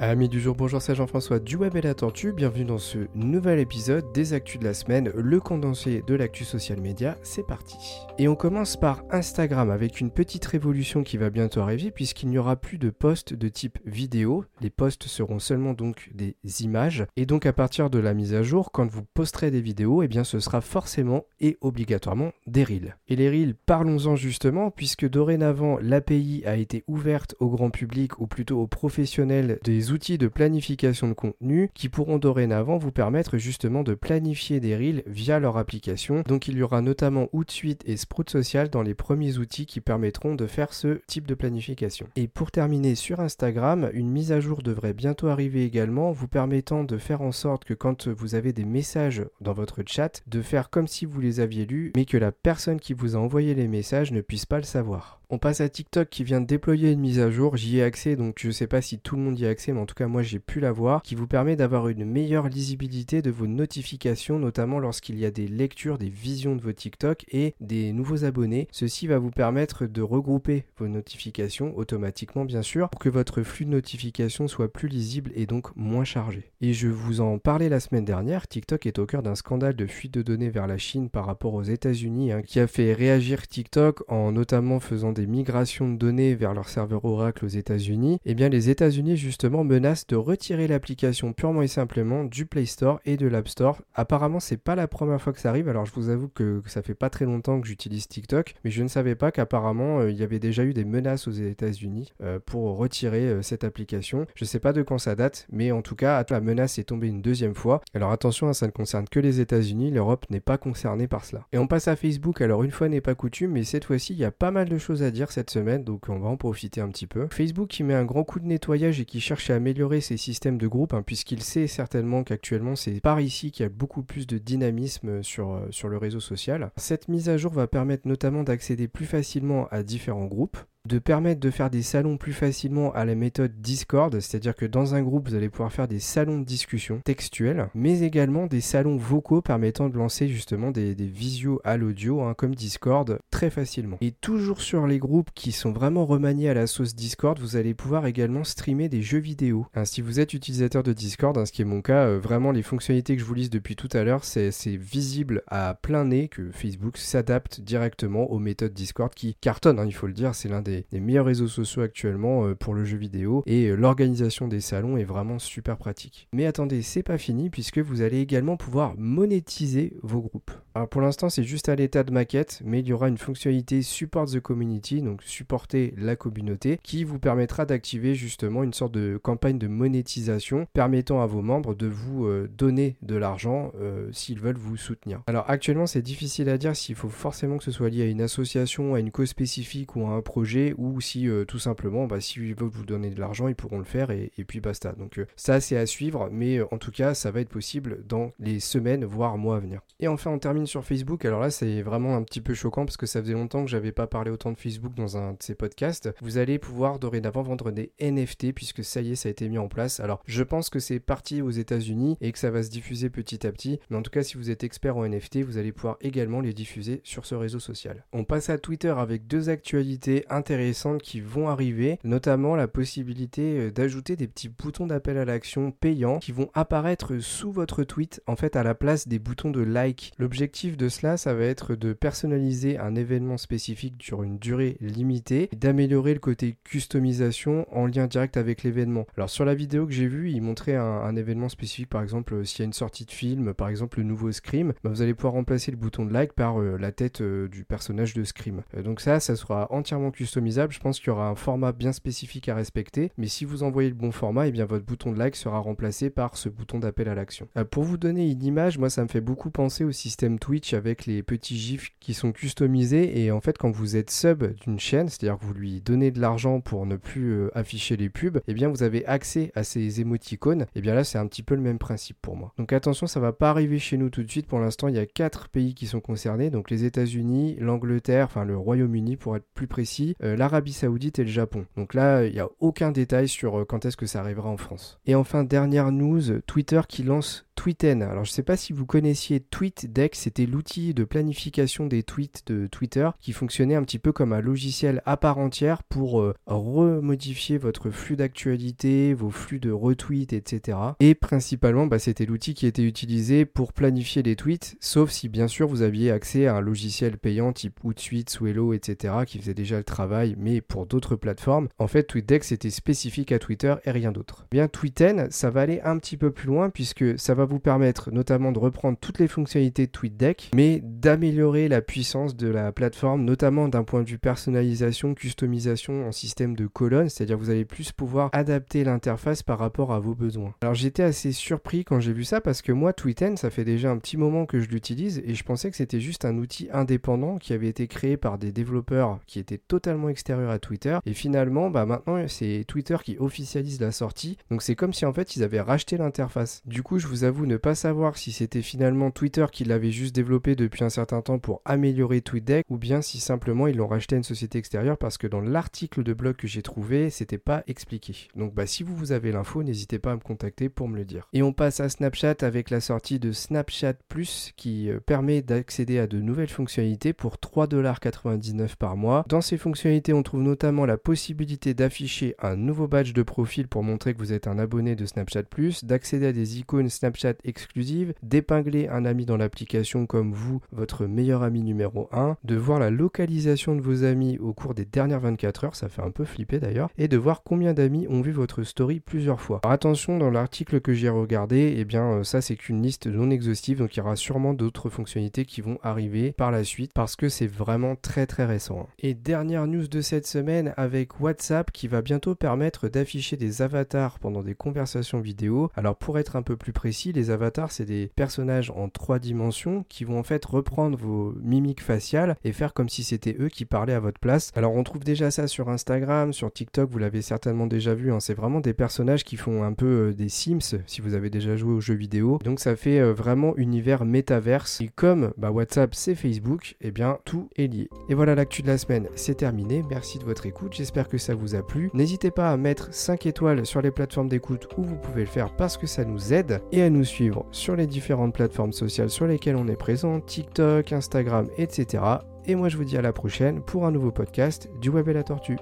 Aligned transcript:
Amis 0.00 0.28
du 0.28 0.38
jour, 0.40 0.54
bonjour, 0.54 0.80
c'est 0.80 0.94
Jean-François 0.94 1.40
du 1.40 1.56
Web 1.56 1.74
et 1.74 1.80
la 1.80 1.92
Tortue. 1.92 2.32
Bienvenue 2.32 2.64
dans 2.64 2.78
ce 2.78 3.08
nouvel 3.16 3.58
épisode 3.58 4.12
des 4.12 4.32
Actus 4.32 4.60
de 4.60 4.64
la 4.64 4.72
semaine, 4.72 5.10
le 5.12 5.40
condensé 5.40 6.04
de 6.06 6.14
l'actu 6.14 6.44
social 6.44 6.80
média. 6.80 7.18
C'est 7.24 7.44
parti. 7.44 7.76
Et 8.16 8.28
on 8.28 8.36
commence 8.36 8.76
par 8.76 9.02
Instagram 9.10 9.70
avec 9.70 10.00
une 10.00 10.12
petite 10.12 10.44
révolution 10.46 11.02
qui 11.02 11.16
va 11.16 11.30
bientôt 11.30 11.62
arriver 11.62 11.90
puisqu'il 11.90 12.28
n'y 12.28 12.38
aura 12.38 12.54
plus 12.54 12.78
de 12.78 12.90
posts 12.90 13.34
de 13.34 13.48
type 13.48 13.80
vidéo. 13.86 14.44
Les 14.60 14.70
posts 14.70 15.08
seront 15.08 15.40
seulement 15.40 15.72
donc 15.72 16.10
des 16.14 16.36
images. 16.62 17.04
Et 17.16 17.26
donc 17.26 17.44
à 17.44 17.52
partir 17.52 17.90
de 17.90 17.98
la 17.98 18.14
mise 18.14 18.34
à 18.34 18.44
jour, 18.44 18.70
quand 18.70 18.86
vous 18.86 19.02
posterez 19.14 19.50
des 19.50 19.60
vidéos, 19.60 20.04
eh 20.04 20.08
bien 20.08 20.22
ce 20.22 20.38
sera 20.38 20.60
forcément 20.60 21.24
et 21.40 21.58
obligatoirement 21.60 22.30
des 22.46 22.62
reels. 22.62 22.96
Et 23.08 23.16
les 23.16 23.28
reels, 23.28 23.56
parlons-en 23.66 24.14
justement 24.14 24.70
puisque 24.70 25.10
dorénavant 25.10 25.76
l'API 25.82 26.44
a 26.46 26.54
été 26.54 26.84
ouverte 26.86 27.34
au 27.40 27.48
grand 27.48 27.70
public 27.70 28.20
ou 28.20 28.28
plutôt 28.28 28.60
aux 28.60 28.68
professionnels 28.68 29.58
des 29.64 29.87
outils 29.92 30.18
de 30.18 30.28
planification 30.28 31.08
de 31.08 31.12
contenu 31.12 31.70
qui 31.74 31.88
pourront 31.88 32.18
dorénavant 32.18 32.78
vous 32.78 32.92
permettre 32.92 33.38
justement 33.38 33.82
de 33.82 33.94
planifier 33.94 34.60
des 34.60 34.76
reels 34.76 35.02
via 35.06 35.38
leur 35.38 35.56
application. 35.56 36.22
Donc 36.26 36.48
il 36.48 36.56
y 36.56 36.62
aura 36.62 36.80
notamment 36.80 37.28
Hootsuite 37.32 37.82
et 37.86 37.96
Sprout 37.96 38.30
Social 38.30 38.70
dans 38.70 38.82
les 38.82 38.94
premiers 38.94 39.38
outils 39.38 39.66
qui 39.66 39.80
permettront 39.80 40.34
de 40.34 40.46
faire 40.46 40.72
ce 40.72 41.00
type 41.06 41.26
de 41.26 41.34
planification. 41.34 42.06
Et 42.16 42.28
pour 42.28 42.50
terminer 42.50 42.94
sur 42.94 43.20
Instagram, 43.20 43.90
une 43.92 44.10
mise 44.10 44.32
à 44.32 44.40
jour 44.40 44.62
devrait 44.62 44.94
bientôt 44.94 45.28
arriver 45.28 45.64
également 45.64 46.12
vous 46.12 46.28
permettant 46.28 46.84
de 46.84 46.98
faire 46.98 47.22
en 47.22 47.32
sorte 47.32 47.64
que 47.64 47.74
quand 47.74 48.08
vous 48.08 48.34
avez 48.34 48.52
des 48.52 48.64
messages 48.64 49.24
dans 49.40 49.52
votre 49.52 49.82
chat, 49.86 50.22
de 50.26 50.42
faire 50.42 50.70
comme 50.70 50.88
si 50.88 51.04
vous 51.04 51.20
les 51.20 51.40
aviez 51.40 51.66
lus 51.66 51.92
mais 51.96 52.04
que 52.04 52.16
la 52.16 52.32
personne 52.32 52.80
qui 52.80 52.94
vous 52.94 53.16
a 53.16 53.18
envoyé 53.18 53.54
les 53.54 53.68
messages 53.68 54.12
ne 54.12 54.20
puisse 54.20 54.46
pas 54.46 54.58
le 54.58 54.64
savoir. 54.64 55.17
On 55.30 55.36
passe 55.36 55.60
à 55.60 55.68
TikTok 55.68 56.08
qui 56.08 56.24
vient 56.24 56.40
de 56.40 56.46
déployer 56.46 56.90
une 56.90 57.00
mise 57.00 57.20
à 57.20 57.30
jour. 57.30 57.54
J'y 57.54 57.76
ai 57.76 57.82
accès, 57.82 58.16
donc 58.16 58.36
je 58.40 58.50
sais 58.50 58.66
pas 58.66 58.80
si 58.80 58.98
tout 58.98 59.14
le 59.14 59.20
monde 59.20 59.38
y 59.38 59.44
a 59.44 59.50
accès, 59.50 59.74
mais 59.74 59.80
en 59.80 59.84
tout 59.84 59.94
cas 59.94 60.06
moi 60.06 60.22
j'ai 60.22 60.38
pu 60.38 60.58
la 60.58 60.72
voir, 60.72 61.02
qui 61.02 61.14
vous 61.14 61.26
permet 61.26 61.54
d'avoir 61.54 61.88
une 61.88 62.06
meilleure 62.06 62.48
lisibilité 62.48 63.20
de 63.20 63.30
vos 63.30 63.46
notifications, 63.46 64.38
notamment 64.38 64.78
lorsqu'il 64.78 65.18
y 65.18 65.26
a 65.26 65.30
des 65.30 65.46
lectures, 65.46 65.98
des 65.98 66.08
visions 66.08 66.56
de 66.56 66.62
vos 66.62 66.72
TikTok 66.72 67.26
et 67.30 67.54
des 67.60 67.92
nouveaux 67.92 68.24
abonnés. 68.24 68.68
Ceci 68.72 69.06
va 69.06 69.18
vous 69.18 69.30
permettre 69.30 69.84
de 69.86 70.00
regrouper 70.00 70.64
vos 70.78 70.88
notifications 70.88 71.76
automatiquement 71.76 72.46
bien 72.46 72.62
sûr, 72.62 72.88
pour 72.88 72.98
que 72.98 73.10
votre 73.10 73.42
flux 73.42 73.66
de 73.66 73.70
notifications 73.72 74.48
soit 74.48 74.72
plus 74.72 74.88
lisible 74.88 75.30
et 75.34 75.44
donc 75.44 75.76
moins 75.76 76.04
chargé. 76.04 76.52
Et 76.62 76.72
je 76.72 76.88
vous 76.88 77.20
en 77.20 77.36
parlais 77.36 77.68
la 77.68 77.80
semaine 77.80 78.06
dernière, 78.06 78.48
TikTok 78.48 78.86
est 78.86 78.98
au 78.98 79.04
cœur 79.04 79.22
d'un 79.22 79.34
scandale 79.34 79.76
de 79.76 79.86
fuite 79.86 80.14
de 80.14 80.22
données 80.22 80.48
vers 80.48 80.66
la 80.66 80.78
Chine 80.78 81.10
par 81.10 81.26
rapport 81.26 81.52
aux 81.52 81.64
États-Unis, 81.64 82.32
hein, 82.32 82.40
qui 82.40 82.60
a 82.60 82.66
fait 82.66 82.94
réagir 82.94 83.46
TikTok 83.46 84.04
en 84.08 84.32
notamment 84.32 84.80
faisant 84.80 85.12
des 85.18 85.26
migrations 85.26 85.90
de 85.90 85.96
données 85.96 86.36
vers 86.36 86.54
leur 86.54 86.68
serveur 86.68 87.04
Oracle 87.04 87.44
aux 87.44 87.48
États-Unis, 87.48 88.20
eh 88.24 88.34
bien 88.34 88.48
les 88.48 88.70
États-Unis 88.70 89.16
justement 89.16 89.64
menacent 89.64 90.06
de 90.06 90.14
retirer 90.14 90.68
l'application 90.68 91.32
purement 91.32 91.62
et 91.62 91.66
simplement 91.66 92.22
du 92.22 92.46
Play 92.46 92.66
Store 92.66 93.00
et 93.04 93.16
de 93.16 93.26
l'App 93.26 93.48
Store. 93.48 93.82
Apparemment, 93.94 94.38
c'est 94.38 94.62
pas 94.62 94.76
la 94.76 94.86
première 94.86 95.20
fois 95.20 95.32
que 95.32 95.40
ça 95.40 95.48
arrive. 95.48 95.68
Alors 95.68 95.86
je 95.86 95.92
vous 95.92 96.08
avoue 96.08 96.28
que, 96.28 96.62
ça 96.66 96.82
fait 96.82 96.94
pas 96.94 97.10
très 97.10 97.24
longtemps 97.24 97.60
que 97.60 97.66
j'utilise 97.66 98.06
TikTok, 98.06 98.54
mais 98.62 98.70
je 98.70 98.80
ne 98.82 98.88
savais 98.88 99.16
pas 99.16 99.32
qu'apparemment 99.32 100.00
euh, 100.00 100.10
il 100.10 100.16
y 100.16 100.22
avait 100.22 100.38
déjà 100.38 100.62
eu 100.62 100.72
des 100.72 100.84
menaces 100.84 101.26
aux 101.26 101.32
États-Unis 101.32 102.12
euh, 102.22 102.38
pour 102.44 102.76
retirer 102.76 103.26
euh, 103.28 103.42
cette 103.42 103.64
application. 103.64 104.26
Je 104.36 104.44
sais 104.44 104.60
pas 104.60 104.72
de 104.72 104.82
quand 104.82 104.98
ça 104.98 105.16
date, 105.16 105.48
mais 105.50 105.72
en 105.72 105.82
tout 105.82 105.96
cas, 105.96 106.24
la 106.30 106.40
menace 106.40 106.78
est 106.78 106.84
tombée 106.84 107.08
une 107.08 107.22
deuxième 107.22 107.56
fois. 107.56 107.80
Alors 107.92 108.12
attention, 108.12 108.48
hein, 108.48 108.52
ça 108.52 108.66
ne 108.66 108.72
concerne 108.72 109.08
que 109.08 109.18
les 109.18 109.40
États-Unis, 109.40 109.90
l'Europe 109.90 110.26
n'est 110.30 110.38
pas 110.38 110.58
concernée 110.58 111.08
par 111.08 111.24
cela. 111.24 111.44
Et 111.52 111.58
on 111.58 111.66
passe 111.66 111.88
à 111.88 111.96
Facebook. 111.96 112.40
Alors 112.40 112.62
une 112.62 112.70
fois 112.70 112.88
n'est 112.88 113.00
pas 113.00 113.16
coutume, 113.16 113.50
mais 113.50 113.64
cette 113.64 113.84
fois-ci, 113.84 114.12
il 114.12 114.18
y 114.20 114.24
a 114.24 114.30
pas 114.30 114.52
mal 114.52 114.68
de 114.68 114.78
choses 114.78 115.02
à 115.02 115.07
dire 115.10 115.30
cette 115.30 115.50
semaine, 115.50 115.84
donc 115.84 116.08
on 116.08 116.18
va 116.18 116.28
en 116.28 116.36
profiter 116.36 116.80
un 116.80 116.88
petit 116.88 117.06
peu. 117.06 117.28
Facebook 117.30 117.68
qui 117.68 117.82
met 117.82 117.94
un 117.94 118.04
grand 118.04 118.24
coup 118.24 118.40
de 118.40 118.46
nettoyage 118.46 119.00
et 119.00 119.04
qui 119.04 119.20
cherche 119.20 119.50
à 119.50 119.56
améliorer 119.56 120.00
ses 120.00 120.16
systèmes 120.16 120.58
de 120.58 120.66
groupe, 120.66 120.94
hein, 120.94 121.02
puisqu'il 121.02 121.42
sait 121.42 121.66
certainement 121.66 122.24
qu'actuellement 122.24 122.76
c'est 122.76 123.00
par 123.00 123.20
ici 123.20 123.50
qu'il 123.50 123.64
y 123.64 123.66
a 123.66 123.70
beaucoup 123.70 124.02
plus 124.02 124.26
de 124.26 124.38
dynamisme 124.38 125.08
euh, 125.08 125.22
sur 125.22 125.88
le 125.88 125.96
réseau 125.96 126.20
social. 126.20 126.70
Cette 126.76 127.08
mise 127.08 127.28
à 127.28 127.36
jour 127.36 127.52
va 127.52 127.66
permettre 127.66 128.06
notamment 128.06 128.42
d'accéder 128.42 128.88
plus 128.88 129.06
facilement 129.06 129.68
à 129.70 129.82
différents 129.82 130.26
groupes 130.26 130.58
de 130.86 130.98
permettre 130.98 131.40
de 131.40 131.50
faire 131.50 131.70
des 131.70 131.82
salons 131.82 132.16
plus 132.16 132.32
facilement 132.32 132.92
à 132.92 133.04
la 133.04 133.14
méthode 133.14 133.60
Discord, 133.60 134.18
c'est-à-dire 134.20 134.54
que 134.54 134.66
dans 134.66 134.94
un 134.94 135.02
groupe, 135.02 135.28
vous 135.28 135.34
allez 135.34 135.48
pouvoir 135.48 135.72
faire 135.72 135.88
des 135.88 135.98
salons 135.98 136.38
de 136.38 136.44
discussion 136.44 137.00
textuels, 137.04 137.68
mais 137.74 138.00
également 138.00 138.46
des 138.46 138.60
salons 138.60 138.96
vocaux 138.96 139.42
permettant 139.42 139.88
de 139.88 139.98
lancer 139.98 140.28
justement 140.28 140.70
des, 140.70 140.94
des 140.94 141.06
visios 141.06 141.60
à 141.64 141.76
l'audio, 141.76 142.22
hein, 142.22 142.34
comme 142.34 142.54
Discord, 142.54 143.18
très 143.30 143.50
facilement. 143.50 143.98
Et 144.00 144.12
toujours 144.12 144.60
sur 144.60 144.86
les 144.86 144.98
groupes 144.98 145.30
qui 145.34 145.52
sont 145.52 145.72
vraiment 145.72 146.06
remaniés 146.06 146.48
à 146.48 146.54
la 146.54 146.66
sauce 146.66 146.94
Discord, 146.94 147.38
vous 147.38 147.56
allez 147.56 147.74
pouvoir 147.74 148.06
également 148.06 148.44
streamer 148.44 148.88
des 148.88 149.02
jeux 149.02 149.18
vidéo. 149.18 149.66
Hein, 149.74 149.84
si 149.84 150.00
vous 150.00 150.20
êtes 150.20 150.32
utilisateur 150.32 150.82
de 150.82 150.92
Discord, 150.92 151.36
hein, 151.36 151.44
ce 151.44 151.52
qui 151.52 151.62
est 151.62 151.66
mon 151.66 151.82
cas, 151.82 152.06
euh, 152.06 152.18
vraiment 152.18 152.50
les 152.50 152.62
fonctionnalités 152.62 153.14
que 153.14 153.20
je 153.20 153.26
vous 153.26 153.34
lise 153.34 153.50
depuis 153.50 153.76
tout 153.76 153.88
à 153.92 154.04
l'heure, 154.04 154.24
c'est 154.24 154.50
visible 154.76 155.42
à 155.48 155.74
plein 155.74 156.04
nez 156.04 156.28
que 156.28 156.50
Facebook 156.50 156.96
s'adapte 156.96 157.60
directement 157.60 158.30
aux 158.30 158.38
méthodes 158.38 158.72
Discord 158.72 159.12
qui 159.14 159.34
cartonnent, 159.34 159.82
il 159.86 159.92
faut 159.92 160.06
le 160.06 160.12
dire, 160.12 160.34
c'est 160.34 160.48
l'un 160.48 160.62
des 160.62 160.77
des, 160.90 161.00
meilleurs 161.00 161.26
réseaux 161.26 161.48
sociaux 161.48 161.82
actuellement 161.82 162.46
euh, 162.46 162.54
pour 162.54 162.74
le 162.74 162.84
jeu 162.84 162.96
vidéo 162.96 163.42
et 163.46 163.66
euh, 163.66 163.74
l'organisation 163.74 164.48
des 164.48 164.60
salons 164.60 164.96
est 164.96 165.04
vraiment 165.04 165.38
super 165.38 165.76
pratique. 165.76 166.28
Mais 166.32 166.46
attendez, 166.46 166.82
c'est 166.82 167.02
pas 167.02 167.18
fini 167.18 167.50
puisque 167.50 167.78
vous 167.78 168.02
allez 168.02 168.20
également 168.20 168.56
pouvoir 168.56 168.94
monétiser 168.96 169.94
vos 170.02 170.20
groupes. 170.20 170.50
Alors 170.78 170.88
pour 170.88 171.00
l'instant, 171.00 171.28
c'est 171.28 171.42
juste 171.42 171.68
à 171.68 171.74
l'état 171.74 172.04
de 172.04 172.12
maquette, 172.12 172.60
mais 172.64 172.78
il 172.78 172.86
y 172.86 172.92
aura 172.92 173.08
une 173.08 173.18
fonctionnalité 173.18 173.82
Support 173.82 174.26
the 174.26 174.38
Community, 174.38 175.02
donc 175.02 175.24
supporter 175.24 175.92
la 175.96 176.14
communauté, 176.14 176.78
qui 176.84 177.02
vous 177.02 177.18
permettra 177.18 177.66
d'activer 177.66 178.14
justement 178.14 178.62
une 178.62 178.72
sorte 178.72 178.92
de 178.92 179.18
campagne 179.20 179.58
de 179.58 179.66
monétisation 179.66 180.68
permettant 180.74 181.20
à 181.20 181.26
vos 181.26 181.42
membres 181.42 181.74
de 181.74 181.88
vous 181.88 182.26
euh, 182.26 182.48
donner 182.56 182.96
de 183.02 183.16
l'argent 183.16 183.72
s'ils 184.12 184.38
veulent 184.38 184.56
vous 184.56 184.76
soutenir. 184.76 185.20
Alors 185.26 185.50
actuellement, 185.50 185.88
c'est 185.88 186.00
difficile 186.00 186.48
à 186.48 186.58
dire 186.58 186.76
s'il 186.76 186.94
faut 186.94 187.08
forcément 187.08 187.58
que 187.58 187.64
ce 187.64 187.72
soit 187.72 187.88
lié 187.88 188.02
à 188.02 188.06
une 188.06 188.20
association, 188.20 188.94
à 188.94 189.00
une 189.00 189.10
cause 189.10 189.30
spécifique 189.30 189.96
ou 189.96 190.06
à 190.06 190.10
un 190.10 190.22
projet 190.22 190.74
ou 190.78 191.00
si 191.00 191.28
euh, 191.28 191.44
tout 191.44 191.58
simplement, 191.58 192.06
bah, 192.06 192.20
s'ils 192.20 192.54
veulent 192.54 192.68
vous 192.68 192.84
donner 192.84 193.10
de 193.10 193.18
l'argent, 193.18 193.48
ils 193.48 193.56
pourront 193.56 193.78
le 193.78 193.84
faire 193.84 194.12
et, 194.12 194.30
puis 194.46 194.60
basta. 194.60 194.92
Donc 194.92 195.18
euh, 195.18 195.26
ça, 195.34 195.60
c'est 195.60 195.76
à 195.76 195.86
suivre, 195.86 196.28
mais 196.30 196.58
euh, 196.58 196.66
en 196.70 196.78
tout 196.78 196.92
cas, 196.92 197.14
ça 197.14 197.32
va 197.32 197.40
être 197.40 197.48
possible 197.48 198.04
dans 198.06 198.30
les 198.38 198.60
semaines, 198.60 199.04
voire 199.04 199.36
mois 199.38 199.56
à 199.56 199.58
venir. 199.58 199.80
Et 199.98 200.06
enfin, 200.06 200.30
on 200.30 200.38
termine 200.38 200.67
sur 200.68 200.84
Facebook. 200.84 201.24
Alors 201.24 201.40
là, 201.40 201.50
c'est 201.50 201.82
vraiment 201.82 202.16
un 202.16 202.22
petit 202.22 202.40
peu 202.40 202.54
choquant 202.54 202.84
parce 202.84 202.96
que 202.96 203.06
ça 203.06 203.20
faisait 203.20 203.32
longtemps 203.32 203.64
que 203.64 203.70
j'avais 203.70 203.92
pas 203.92 204.06
parlé 204.06 204.30
autant 204.30 204.52
de 204.52 204.58
Facebook 204.58 204.94
dans 204.94 205.16
un 205.16 205.32
de 205.32 205.38
ces 205.40 205.56
podcasts. 205.56 206.10
Vous 206.20 206.38
allez 206.38 206.58
pouvoir 206.58 206.98
dorénavant 207.00 207.42
vendre 207.42 207.72
des 207.72 207.92
NFT 208.00 208.52
puisque 208.52 208.84
ça 208.84 209.00
y 209.00 209.12
est, 209.12 209.16
ça 209.16 209.28
a 209.28 209.32
été 209.32 209.48
mis 209.48 209.58
en 209.58 209.68
place. 209.68 210.00
Alors, 210.00 210.22
je 210.26 210.42
pense 210.42 210.70
que 210.70 210.78
c'est 210.78 211.00
parti 211.00 211.42
aux 211.42 211.50
États-Unis 211.50 212.16
et 212.20 212.30
que 212.30 212.38
ça 212.38 212.50
va 212.50 212.62
se 212.62 212.70
diffuser 212.70 213.10
petit 213.10 213.46
à 213.46 213.52
petit. 213.52 213.80
Mais 213.90 213.96
en 213.96 214.02
tout 214.02 214.10
cas, 214.10 214.22
si 214.22 214.36
vous 214.36 214.50
êtes 214.50 214.62
expert 214.62 214.96
en 214.96 215.08
NFT, 215.08 215.38
vous 215.38 215.58
allez 215.58 215.72
pouvoir 215.72 215.96
également 216.00 216.40
les 216.40 216.52
diffuser 216.52 217.00
sur 217.04 217.26
ce 217.26 217.34
réseau 217.34 217.58
social. 217.58 218.04
On 218.12 218.24
passe 218.24 218.50
à 218.50 218.58
Twitter 218.58 218.94
avec 218.96 219.26
deux 219.26 219.48
actualités 219.48 220.24
intéressantes 220.28 221.02
qui 221.02 221.20
vont 221.20 221.48
arriver, 221.48 221.98
notamment 222.04 222.54
la 222.56 222.68
possibilité 222.68 223.58
euh, 223.58 223.70
d'ajouter 223.70 224.16
des 224.16 224.28
petits 224.28 224.48
boutons 224.48 224.86
d'appel 224.86 225.18
à 225.18 225.24
l'action 225.24 225.70
payants 225.70 226.18
qui 226.18 226.32
vont 226.32 226.50
apparaître 226.54 227.18
sous 227.18 227.52
votre 227.52 227.84
tweet 227.84 228.22
en 228.26 228.36
fait 228.36 228.56
à 228.56 228.62
la 228.62 228.74
place 228.74 229.08
des 229.08 229.18
boutons 229.18 229.50
de 229.50 229.60
like. 229.60 230.12
L'objectif 230.18 230.47
de 230.76 230.88
cela, 230.88 231.16
ça 231.16 231.34
va 231.34 231.44
être 231.44 231.74
de 231.74 231.92
personnaliser 231.92 232.78
un 232.78 232.94
événement 232.94 233.36
spécifique 233.36 234.02
sur 234.02 234.22
une 234.22 234.38
durée 234.38 234.76
limitée 234.80 235.48
d'améliorer 235.56 236.14
le 236.14 236.20
côté 236.20 236.56
customisation 236.64 237.66
en 237.72 237.86
lien 237.86 238.06
direct 238.06 238.36
avec 238.36 238.62
l'événement. 238.62 239.06
Alors 239.16 239.30
sur 239.30 239.44
la 239.44 239.54
vidéo 239.54 239.86
que 239.86 239.92
j'ai 239.92 240.08
vue, 240.08 240.30
il 240.30 240.42
montrait 240.42 240.76
un, 240.76 241.16
événement 241.16 241.48
spécifique, 241.48 241.88
par 241.88 242.02
exemple 242.02 242.34
euh, 242.34 242.44
s'il 242.44 242.60
y 242.60 242.62
a 242.62 242.66
une 242.66 242.72
sortie 242.72 243.04
de 243.04 243.10
film, 243.10 243.54
par 243.54 243.68
exemple 243.68 243.98
le 243.98 244.04
nouveau 244.04 244.30
Scream, 244.30 244.72
bah, 244.84 244.90
vous 244.90 245.02
allez 245.02 245.14
pouvoir 245.14 245.32
remplacer 245.32 245.70
le 245.70 245.76
bouton 245.76 246.04
de 246.04 246.12
like 246.12 246.32
par 246.32 246.60
euh, 246.60 246.76
la 246.78 246.92
tête 246.92 247.22
du 247.22 247.64
personnage 247.64 248.14
de 248.14 248.24
Scream. 248.24 248.62
donc 248.84 249.00
ça, 249.00 249.20
ça 249.20 249.36
sera 249.36 249.66
entièrement 249.72 250.10
customisé 250.10 250.48
je 250.70 250.80
pense 250.80 250.98
qu'il 250.98 251.08
y 251.08 251.10
aura 251.10 251.28
un 251.28 251.34
format 251.34 251.72
bien 251.72 251.92
spécifique 251.92 252.48
à 252.48 252.54
respecter. 252.54 253.12
Mais 253.16 253.26
si 253.26 253.44
vous 253.44 253.62
envoyez 253.62 253.88
le 253.88 253.94
bon 253.94 254.10
format, 254.10 254.46
et 254.46 254.48
eh 254.48 254.52
bien 254.52 254.64
votre 254.64 254.84
bouton 254.84 255.12
de 255.12 255.18
like 255.18 255.36
sera 255.36 255.58
remplacé 255.58 256.10
par 256.10 256.36
ce 256.36 256.48
bouton 256.48 256.78
d'appel 256.78 257.08
à 257.08 257.14
l'action. 257.14 257.48
Euh, 257.56 257.64
pour 257.64 257.84
vous 257.84 257.96
donner 257.96 258.30
une 258.30 258.42
image, 258.42 258.78
moi 258.78 258.90
ça 258.90 259.02
me 259.02 259.08
fait 259.08 259.20
beaucoup 259.20 259.50
penser 259.50 259.84
au 259.84 259.92
système 259.92 260.37
Twitch 260.38 260.74
avec 260.74 261.06
les 261.06 261.22
petits 261.22 261.58
gifs 261.58 261.90
qui 262.00 262.14
sont 262.14 262.32
customisés. 262.32 263.22
Et 263.22 263.30
en 263.30 263.40
fait, 263.40 263.58
quand 263.58 263.70
vous 263.70 263.96
êtes 263.96 264.10
sub 264.10 264.44
d'une 264.60 264.78
chaîne, 264.78 265.08
c'est-à-dire 265.08 265.38
que 265.38 265.44
vous 265.44 265.54
lui 265.54 265.80
donnez 265.80 266.10
de 266.10 266.20
l'argent 266.20 266.60
pour 266.60 266.86
ne 266.86 266.96
plus 266.96 267.32
euh, 267.32 267.50
afficher 267.54 267.96
les 267.96 268.08
pubs, 268.08 268.38
et 268.38 268.42
eh 268.48 268.54
bien 268.54 268.68
vous 268.68 268.82
avez 268.82 269.04
accès 269.06 269.52
à 269.54 269.64
ces 269.64 270.00
émoticônes. 270.00 270.62
Et 270.62 270.66
eh 270.76 270.80
bien 270.80 270.94
là, 270.94 271.04
c'est 271.04 271.18
un 271.18 271.26
petit 271.26 271.42
peu 271.42 271.54
le 271.54 271.60
même 271.60 271.78
principe 271.78 272.18
pour 272.20 272.36
moi. 272.36 272.52
Donc 272.58 272.72
attention, 272.72 273.06
ça 273.06 273.20
va 273.20 273.32
pas 273.32 273.50
arriver 273.50 273.78
chez 273.78 273.96
nous 273.96 274.10
tout 274.10 274.22
de 274.22 274.30
suite. 274.30 274.46
Pour 274.46 274.60
l'instant, 274.60 274.88
il 274.88 274.94
y 274.94 274.98
a 274.98 275.06
quatre 275.06 275.48
pays 275.48 275.74
qui 275.74 275.86
sont 275.86 276.00
concernés. 276.00 276.50
Donc 276.50 276.70
les 276.70 276.84
États-Unis, 276.84 277.56
l'Angleterre, 277.60 278.26
enfin 278.26 278.44
le 278.44 278.56
Royaume-Uni 278.56 279.16
pour 279.16 279.36
être 279.36 279.46
plus 279.54 279.66
précis, 279.66 280.14
euh, 280.22 280.36
l'Arabie 280.36 280.72
Saoudite 280.72 281.18
et 281.18 281.24
le 281.24 281.30
Japon. 281.30 281.66
Donc 281.76 281.94
là, 281.94 282.24
il 282.24 282.32
n'y 282.32 282.40
a 282.40 282.48
aucun 282.60 282.92
détail 282.92 283.28
sur 283.28 283.60
euh, 283.60 283.64
quand 283.64 283.84
est-ce 283.84 283.96
que 283.96 284.06
ça 284.06 284.20
arrivera 284.20 284.48
en 284.48 284.56
France. 284.56 285.00
Et 285.06 285.14
enfin, 285.14 285.44
dernière 285.44 285.92
news, 285.92 286.40
Twitter 286.46 286.80
qui 286.88 287.02
lance 287.02 287.46
Tweeten. 287.58 288.02
Alors 288.02 288.24
je 288.24 288.30
sais 288.30 288.44
pas 288.44 288.56
si 288.56 288.72
vous 288.72 288.86
connaissiez 288.86 289.40
TweetDeck, 289.40 290.14
c'était 290.14 290.46
l'outil 290.46 290.94
de 290.94 291.02
planification 291.02 291.86
des 291.86 292.04
tweets 292.04 292.44
de 292.46 292.68
Twitter 292.68 293.10
qui 293.18 293.32
fonctionnait 293.32 293.74
un 293.74 293.82
petit 293.82 293.98
peu 293.98 294.12
comme 294.12 294.32
un 294.32 294.40
logiciel 294.40 295.02
à 295.06 295.16
part 295.16 295.38
entière 295.38 295.82
pour 295.82 296.20
euh, 296.20 296.36
remodifier 296.46 297.58
votre 297.58 297.90
flux 297.90 298.14
d'actualité, 298.14 299.12
vos 299.12 299.30
flux 299.30 299.58
de 299.58 299.72
retweets, 299.72 300.32
etc. 300.34 300.78
Et 301.00 301.16
principalement, 301.16 301.88
bah, 301.88 301.98
c'était 301.98 302.26
l'outil 302.26 302.54
qui 302.54 302.64
était 302.64 302.84
utilisé 302.84 303.44
pour 303.44 303.72
planifier 303.72 304.22
les 304.22 304.36
tweets, 304.36 304.76
sauf 304.78 305.10
si 305.10 305.28
bien 305.28 305.48
sûr 305.48 305.66
vous 305.66 305.82
aviez 305.82 306.12
accès 306.12 306.46
à 306.46 306.54
un 306.54 306.60
logiciel 306.60 307.18
payant 307.18 307.52
type 307.52 307.82
Hootsuite, 307.82 308.30
Swello, 308.30 308.72
etc. 308.72 309.14
qui 309.26 309.40
faisait 309.40 309.52
déjà 309.52 309.78
le 309.78 309.84
travail, 309.84 310.36
mais 310.38 310.60
pour 310.60 310.86
d'autres 310.86 311.16
plateformes. 311.16 311.66
En 311.80 311.88
fait, 311.88 312.04
TweetDeck 312.04 312.44
c'était 312.44 312.70
spécifique 312.70 313.32
à 313.32 313.40
Twitter 313.40 313.74
et 313.84 313.90
rien 313.90 314.12
d'autre. 314.12 314.46
Bien, 314.52 314.68
Tweeten, 314.68 315.26
ça 315.32 315.50
va 315.50 315.62
aller 315.62 315.80
un 315.82 315.98
petit 315.98 316.16
peu 316.16 316.30
plus 316.30 316.46
loin 316.46 316.70
puisque 316.70 317.18
ça 317.18 317.34
va 317.34 317.47
vous 317.48 317.60
permettre 317.60 318.10
notamment 318.10 318.52
de 318.52 318.58
reprendre 318.58 318.98
toutes 319.00 319.18
les 319.18 319.28
fonctionnalités 319.28 319.86
de 319.86 319.92
TweetDeck, 319.92 320.50
mais 320.54 320.80
d'améliorer 320.84 321.68
la 321.68 321.80
puissance 321.80 322.36
de 322.36 322.48
la 322.48 322.72
plateforme, 322.72 323.24
notamment 323.24 323.68
d'un 323.68 323.84
point 323.84 324.02
de 324.02 324.08
vue 324.08 324.18
personnalisation, 324.18 325.14
customisation 325.14 326.06
en 326.06 326.12
système 326.12 326.54
de 326.54 326.66
colonnes, 326.66 327.08
c'est-à-dire 327.08 327.38
vous 327.38 327.50
allez 327.50 327.64
plus 327.64 327.92
pouvoir 327.92 328.30
adapter 328.32 328.84
l'interface 328.84 329.42
par 329.42 329.58
rapport 329.58 329.92
à 329.92 329.98
vos 329.98 330.14
besoins. 330.14 330.54
Alors 330.62 330.74
j'étais 330.74 331.02
assez 331.02 331.32
surpris 331.32 331.84
quand 331.84 332.00
j'ai 332.00 332.12
vu 332.12 332.24
ça 332.24 332.40
parce 332.40 332.62
que 332.62 332.72
moi, 332.72 332.92
Tweeten, 332.92 333.36
ça 333.36 333.50
fait 333.50 333.64
déjà 333.64 333.90
un 333.90 333.98
petit 333.98 334.16
moment 334.16 334.46
que 334.46 334.60
je 334.60 334.68
l'utilise 334.68 335.22
et 335.24 335.34
je 335.34 335.44
pensais 335.44 335.70
que 335.70 335.76
c'était 335.76 336.00
juste 336.00 336.24
un 336.24 336.36
outil 336.38 336.68
indépendant 336.72 337.38
qui 337.38 337.52
avait 337.52 337.68
été 337.68 337.86
créé 337.86 338.16
par 338.16 338.38
des 338.38 338.52
développeurs 338.52 339.18
qui 339.26 339.38
étaient 339.38 339.58
totalement 339.58 340.08
extérieurs 340.08 340.50
à 340.50 340.58
Twitter. 340.58 340.98
Et 341.06 341.14
finalement, 341.14 341.70
bah 341.70 341.86
maintenant, 341.86 342.22
c'est 342.28 342.64
Twitter 342.66 342.96
qui 343.02 343.16
officialise 343.18 343.80
la 343.80 343.92
sortie. 343.92 344.38
Donc 344.50 344.62
c'est 344.62 344.74
comme 344.74 344.92
si 344.92 345.04
en 345.04 345.12
fait 345.12 345.36
ils 345.36 345.42
avaient 345.42 345.60
racheté 345.60 345.96
l'interface. 345.96 346.62
Du 346.66 346.82
coup, 346.82 346.98
je 346.98 347.06
vous 347.06 347.24
avoue 347.24 347.37
ne 347.46 347.56
pas 347.56 347.74
savoir 347.74 348.16
si 348.16 348.32
c'était 348.32 348.62
finalement 348.62 349.10
Twitter 349.10 349.46
qui 349.52 349.64
l'avait 349.64 349.90
juste 349.90 350.14
développé 350.14 350.56
depuis 350.56 350.84
un 350.84 350.88
certain 350.88 351.22
temps 351.22 351.38
pour 351.38 351.62
améliorer 351.64 352.20
TweetDeck 352.20 352.64
ou 352.68 352.78
bien 352.78 353.02
si 353.02 353.20
simplement 353.20 353.66
ils 353.66 353.76
l'ont 353.76 353.86
racheté 353.86 354.14
à 354.14 354.18
une 354.18 354.24
société 354.24 354.58
extérieure 354.58 354.98
parce 354.98 355.18
que 355.18 355.26
dans 355.26 355.40
l'article 355.40 356.02
de 356.02 356.12
blog 356.12 356.36
que 356.36 356.46
j'ai 356.46 356.62
trouvé, 356.62 357.10
c'était 357.10 357.38
pas 357.38 357.62
expliqué. 357.66 358.28
Donc 358.34 358.54
bah 358.54 358.66
si 358.66 358.82
vous, 358.82 358.96
vous 358.96 359.12
avez 359.12 359.32
l'info, 359.32 359.62
n'hésitez 359.62 359.98
pas 359.98 360.12
à 360.12 360.14
me 360.14 360.20
contacter 360.20 360.68
pour 360.68 360.88
me 360.88 360.96
le 360.96 361.04
dire. 361.04 361.28
Et 361.32 361.42
on 361.42 361.52
passe 361.52 361.80
à 361.80 361.88
Snapchat 361.88 362.36
avec 362.42 362.70
la 362.70 362.80
sortie 362.80 363.18
de 363.18 363.32
Snapchat 363.32 363.94
Plus 364.08 364.52
qui 364.56 364.90
euh, 364.90 365.00
permet 365.00 365.42
d'accéder 365.42 365.98
à 365.98 366.06
de 366.06 366.20
nouvelles 366.20 366.48
fonctionnalités 366.48 367.12
pour 367.12 367.36
3,99$ 367.36 368.76
par 368.76 368.96
mois. 368.96 369.24
Dans 369.28 369.40
ces 369.40 369.58
fonctionnalités, 369.58 370.12
on 370.12 370.22
trouve 370.22 370.42
notamment 370.42 370.86
la 370.86 370.98
possibilité 370.98 371.74
d'afficher 371.74 372.34
un 372.40 372.56
nouveau 372.56 372.88
badge 372.88 373.12
de 373.12 373.22
profil 373.22 373.68
pour 373.68 373.82
montrer 373.82 374.14
que 374.14 374.18
vous 374.18 374.32
êtes 374.32 374.46
un 374.46 374.58
abonné 374.58 374.96
de 374.96 375.06
Snapchat 375.06 375.44
Plus, 375.44 375.84
d'accéder 375.84 376.26
à 376.26 376.32
des 376.32 376.58
icônes 376.58 376.88
Snapchat 376.88 377.27
exclusives, 377.44 378.14
d'épingler 378.22 378.88
un 378.88 379.04
ami 379.04 379.26
dans 379.26 379.36
l'application 379.36 380.06
comme 380.06 380.32
vous, 380.32 380.60
votre 380.72 381.06
meilleur 381.06 381.42
ami 381.42 381.62
numéro 381.62 382.08
1, 382.12 382.36
de 382.44 382.56
voir 382.56 382.78
la 382.78 382.90
localisation 382.90 383.76
de 383.76 383.80
vos 383.80 384.04
amis 384.04 384.38
au 384.38 384.52
cours 384.52 384.74
des 384.74 384.84
dernières 384.84 385.20
24 385.20 385.64
heures, 385.64 385.76
ça 385.76 385.88
fait 385.88 386.02
un 386.02 386.10
peu 386.10 386.24
flipper 386.24 386.58
d'ailleurs, 386.58 386.90
et 386.98 387.08
de 387.08 387.16
voir 387.16 387.42
combien 387.42 387.74
d'amis 387.74 388.06
ont 388.08 388.20
vu 388.20 388.32
votre 388.32 388.62
story 388.62 389.00
plusieurs 389.00 389.40
fois. 389.40 389.60
Alors 389.64 389.72
attention, 389.72 390.18
dans 390.18 390.30
l'article 390.30 390.80
que 390.80 390.94
j'ai 390.94 391.08
regardé, 391.08 391.56
et 391.56 391.80
eh 391.80 391.84
bien 391.84 392.04
euh, 392.04 392.24
ça 392.24 392.40
c'est 392.40 392.56
qu'une 392.56 392.82
liste 392.82 393.06
non 393.06 393.30
exhaustive, 393.30 393.78
donc 393.78 393.96
il 393.96 393.98
y 393.98 394.02
aura 394.02 394.16
sûrement 394.16 394.54
d'autres 394.54 394.88
fonctionnalités 394.88 395.44
qui 395.44 395.60
vont 395.60 395.78
arriver 395.82 396.32
par 396.32 396.50
la 396.50 396.64
suite 396.64 396.92
parce 396.94 397.16
que 397.16 397.28
c'est 397.28 397.46
vraiment 397.46 397.96
très 397.96 398.26
très 398.26 398.44
récent. 398.44 398.80
Hein. 398.80 398.92
Et 398.98 399.14
dernière 399.14 399.66
news 399.66 399.88
de 399.88 400.00
cette 400.00 400.26
semaine 400.26 400.72
avec 400.76 401.20
WhatsApp 401.20 401.70
qui 401.72 401.88
va 401.88 402.02
bientôt 402.02 402.34
permettre 402.34 402.88
d'afficher 402.88 403.36
des 403.36 403.62
avatars 403.62 404.18
pendant 404.18 404.42
des 404.42 404.54
conversations 404.54 405.20
vidéo. 405.20 405.70
Alors 405.74 405.96
pour 405.96 406.18
être 406.18 406.36
un 406.36 406.42
peu 406.42 406.56
plus 406.56 406.72
précis, 406.72 407.12
les 407.18 407.30
avatars 407.30 407.72
c'est 407.72 407.84
des 407.84 408.10
personnages 408.14 408.70
en 408.70 408.88
trois 408.88 409.18
dimensions 409.18 409.84
qui 409.88 410.04
vont 410.04 410.18
en 410.18 410.22
fait 410.22 410.44
reprendre 410.44 410.96
vos 410.96 411.34
mimiques 411.42 411.82
faciales 411.82 412.36
et 412.44 412.52
faire 412.52 412.74
comme 412.74 412.88
si 412.88 413.02
c'était 413.02 413.36
eux 413.40 413.48
qui 413.48 413.64
parlaient 413.64 413.92
à 413.92 414.00
votre 414.00 414.20
place. 414.20 414.52
Alors 414.54 414.74
on 414.74 414.84
trouve 414.84 415.04
déjà 415.04 415.30
ça 415.30 415.48
sur 415.48 415.68
Instagram, 415.68 416.32
sur 416.32 416.52
TikTok, 416.52 416.90
vous 416.90 416.98
l'avez 416.98 417.22
certainement 417.22 417.66
déjà 417.66 417.94
vu, 417.94 418.12
hein. 418.12 418.20
c'est 418.20 418.34
vraiment 418.34 418.60
des 418.60 418.74
personnages 418.74 419.24
qui 419.24 419.36
font 419.36 419.64
un 419.64 419.72
peu 419.72 420.10
euh, 420.10 420.14
des 420.14 420.28
Sims 420.28 420.78
si 420.86 421.00
vous 421.00 421.14
avez 421.14 421.30
déjà 421.30 421.56
joué 421.56 421.72
aux 421.74 421.80
jeux 421.80 421.94
vidéo. 421.94 422.38
Donc 422.44 422.60
ça 422.60 422.76
fait 422.76 423.00
euh, 423.00 423.12
vraiment 423.12 423.56
univers 423.56 424.04
métaverse. 424.04 424.80
Et 424.80 424.88
comme 424.88 425.32
bah, 425.36 425.50
WhatsApp 425.50 425.94
c'est 425.94 426.14
Facebook, 426.14 426.76
eh 426.80 426.90
bien 426.90 427.18
tout 427.24 427.48
est 427.56 427.66
lié. 427.66 427.88
Et 428.08 428.14
voilà 428.14 428.34
l'actu 428.34 428.62
de 428.62 428.68
la 428.68 428.78
semaine, 428.78 429.08
c'est 429.16 429.36
terminé. 429.38 429.82
Merci 429.90 430.18
de 430.18 430.24
votre 430.24 430.46
écoute, 430.46 430.74
j'espère 430.74 431.08
que 431.08 431.18
ça 431.18 431.34
vous 431.34 431.54
a 431.54 431.66
plu. 431.66 431.90
N'hésitez 431.94 432.30
pas 432.30 432.50
à 432.50 432.56
mettre 432.56 432.94
5 432.94 433.26
étoiles 433.26 433.66
sur 433.66 433.82
les 433.82 433.90
plateformes 433.90 434.28
d'écoute 434.28 434.68
où 434.76 434.84
vous 434.84 434.96
pouvez 434.96 435.22
le 435.22 435.26
faire 435.26 435.54
parce 435.56 435.76
que 435.76 435.86
ça 435.86 436.04
nous 436.04 436.32
aide 436.32 436.60
et 436.70 436.82
à 436.82 436.90
nous 436.98 437.04
suivre 437.04 437.46
sur 437.52 437.76
les 437.76 437.86
différentes 437.86 438.34
plateformes 438.34 438.72
sociales 438.72 439.08
sur 439.08 439.26
lesquelles 439.26 439.56
on 439.56 439.68
est 439.68 439.76
présent, 439.76 440.20
TikTok, 440.20 440.92
Instagram, 440.92 441.46
etc. 441.56 442.02
Et 442.46 442.54
moi 442.54 442.68
je 442.68 442.76
vous 442.76 442.84
dis 442.84 442.96
à 442.96 443.02
la 443.02 443.12
prochaine 443.12 443.62
pour 443.62 443.86
un 443.86 443.92
nouveau 443.92 444.10
podcast 444.10 444.68
du 444.80 444.90
Web 444.90 445.08
et 445.08 445.12
la 445.12 445.22
Tortue. 445.22 445.58